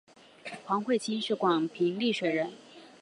[0.65, 2.51] 黄晦卿是广平丽水人。